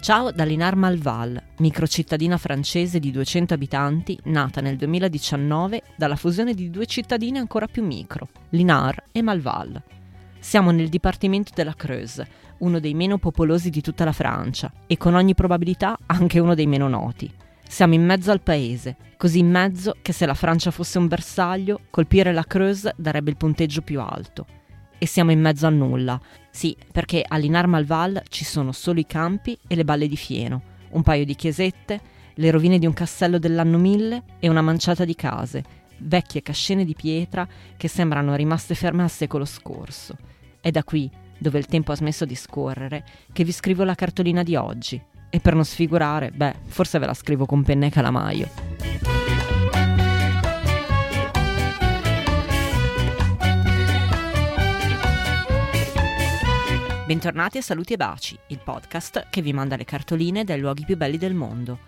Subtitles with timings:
[0.00, 6.70] Ciao da Linar Malval, microcittadina francese di 200 abitanti, nata nel 2019 dalla fusione di
[6.70, 9.80] due cittadine ancora più micro, Linar e Malval.
[10.38, 12.26] Siamo nel dipartimento della Creuse,
[12.60, 16.66] uno dei meno popolosi di tutta la Francia e con ogni probabilità anche uno dei
[16.66, 17.30] meno noti.
[17.68, 21.80] Siamo in mezzo al paese, così in mezzo che se la Francia fosse un bersaglio,
[21.90, 24.46] colpire la Creuse darebbe il punteggio più alto
[25.00, 26.20] e siamo in mezzo a nulla.
[26.50, 30.60] Sì, perché a Linar Malval ci sono solo i campi e le balle di fieno,
[30.90, 32.00] un paio di chiesette,
[32.34, 35.64] le rovine di un castello dell'anno 1000 e una manciata di case,
[36.00, 37.48] vecchie cascine di pietra
[37.78, 40.16] che sembrano rimaste ferme al secolo scorso.
[40.60, 44.42] È da qui, dove il tempo ha smesso di scorrere, che vi scrivo la cartolina
[44.42, 45.00] di oggi.
[45.30, 49.09] E per non sfigurare, beh, forse ve la scrivo con penna e calamaio.
[57.10, 60.96] Bentornati a Saluti e Baci, il podcast che vi manda le cartoline dai luoghi più
[60.96, 61.80] belli del mondo.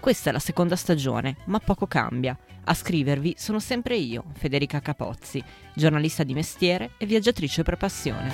[0.00, 2.36] Questa è la seconda stagione, ma poco cambia.
[2.64, 5.40] A scrivervi sono sempre io, Federica Capozzi,
[5.72, 8.32] giornalista di mestiere e viaggiatrice per passione.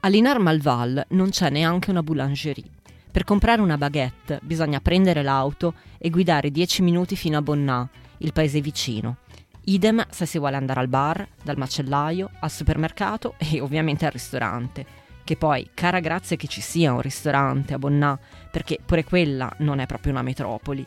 [0.00, 2.76] A Linar Malval non c'è neanche una boulangerie.
[3.16, 8.34] Per comprare una baguette bisogna prendere l'auto e guidare 10 minuti fino a Bonnà, il
[8.34, 9.16] paese vicino.
[9.64, 14.84] Idem se si vuole andare al bar, dal macellaio, al supermercato e ovviamente al ristorante.
[15.24, 18.18] Che poi, cara grazia che ci sia un ristorante a Bonnà,
[18.50, 20.86] perché pure quella non è proprio una metropoli.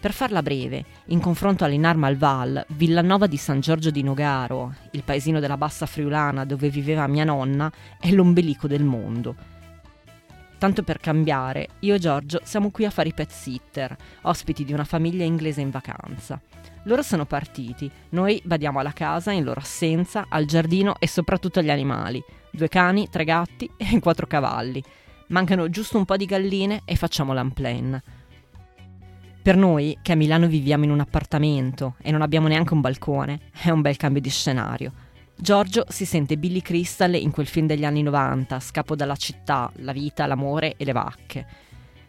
[0.00, 5.40] Per farla breve, in confronto all'Inar Malval, Villanova di San Giorgio di Nogaro, il paesino
[5.40, 9.55] della Bassa Friulana dove viveva mia nonna, è l'ombelico del mondo
[10.58, 14.72] Tanto per cambiare, io e Giorgio siamo qui a fare i pet sitter, ospiti di
[14.72, 16.40] una famiglia inglese in vacanza.
[16.84, 21.70] Loro sono partiti, noi badiamo alla casa in loro assenza, al giardino e soprattutto agli
[21.70, 22.22] animali.
[22.50, 24.82] Due cani, tre gatti e quattro cavalli.
[25.28, 28.00] Mancano giusto un po' di galline e facciamo l'unplan.
[29.42, 33.40] Per noi, che a Milano viviamo in un appartamento e non abbiamo neanche un balcone,
[33.52, 34.92] è un bel cambio di scenario.
[35.38, 39.92] Giorgio si sente Billy Crystal in quel film degli anni 90, Scappo dalla città, la
[39.92, 41.46] vita, l'amore e le vacche.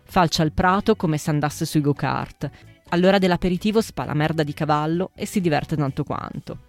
[0.04, 2.50] Falcia il prato come se andasse sui go-kart.
[2.90, 6.60] All'ora dell'aperitivo spa la merda di cavallo e si diverte tanto quanto.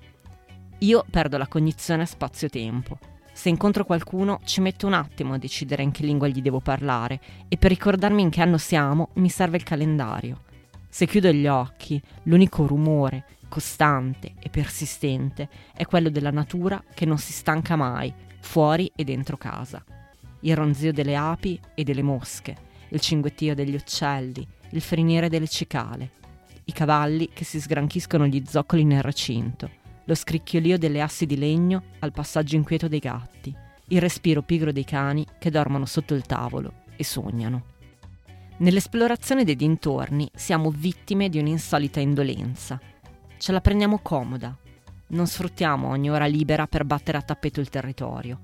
[0.79, 2.99] Io perdo la cognizione spazio-tempo.
[3.33, 7.21] Se incontro qualcuno ci metto un attimo a decidere in che lingua gli devo parlare
[7.47, 10.43] e per ricordarmi in che anno siamo mi serve il calendario.
[10.89, 17.19] Se chiudo gli occhi, l'unico rumore, costante e persistente è quello della natura che non
[17.19, 19.85] si stanca mai, fuori e dentro casa.
[20.41, 22.57] Il ronzio delle api e delle mosche,
[22.91, 26.11] il cinguettio degli uccelli, il frinire delle cicale,
[26.65, 29.71] i cavalli che si sgranchiscono gli zoccoli nel recinto,
[30.05, 33.55] lo scricchiolio delle assi di legno al passaggio inquieto dei gatti,
[33.89, 37.77] il respiro pigro dei cani che dormono sotto il tavolo e sognano.
[38.59, 42.81] Nell'esplorazione dei dintorni siamo vittime di un'insolita indolenza,
[43.39, 44.57] Ce la prendiamo comoda.
[45.11, 48.41] Non sfruttiamo ogni ora libera per battere a tappeto il territorio.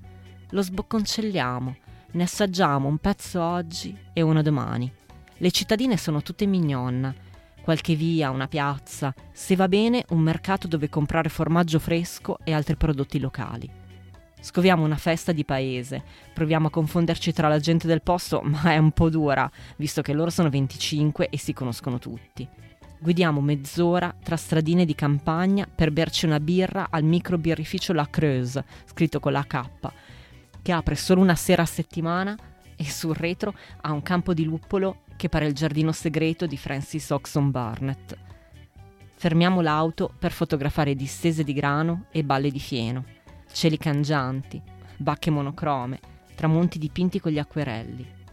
[0.51, 1.75] Lo sbocconcelliamo,
[2.11, 4.89] ne assaggiamo un pezzo oggi e uno domani.
[5.37, 7.13] Le cittadine sono tutte mignonna.
[7.61, 12.77] Qualche via, una piazza, se va bene un mercato dove comprare formaggio fresco e altri
[12.77, 13.69] prodotti locali.
[14.39, 16.03] Scoviamo una festa di paese,
[16.33, 20.13] proviamo a confonderci tra la gente del posto, ma è un po' dura, visto che
[20.13, 22.47] loro sono 25 e si conoscono tutti.
[22.97, 28.65] Guidiamo mezz'ora tra stradine di campagna per berci una birra al micro birrificio La Creuse,
[28.85, 29.61] scritto con la K,
[30.61, 32.35] che apre solo una sera a settimana
[32.75, 37.09] e sul retro ha un campo di luppolo che pare il giardino segreto di Francis
[37.09, 38.17] Oxon Barnett.
[39.17, 43.03] Fermiamo l'auto per fotografare distese di grano e balle di fieno,
[43.51, 44.61] cieli cangianti,
[44.97, 45.99] bacche monocrome,
[46.33, 48.23] tramonti dipinti con gli acquerelli.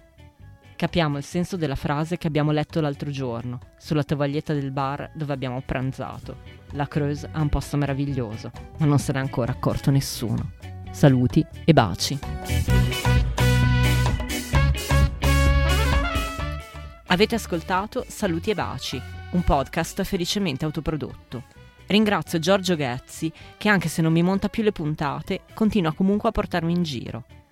[0.82, 5.32] Capiamo il senso della frase che abbiamo letto l'altro giorno, sulla tovaglietta del bar dove
[5.32, 6.38] abbiamo pranzato.
[6.72, 10.54] La Creuse ha un posto meraviglioso, ma non se n'è ancora accorto nessuno.
[10.90, 12.18] Saluti e baci.
[17.06, 19.00] Avete ascoltato Saluti e baci,
[19.30, 21.44] un podcast felicemente autoprodotto.
[21.86, 26.32] Ringrazio Giorgio Ghezzi che anche se non mi monta più le puntate, continua comunque a
[26.32, 27.24] portarmi in giro.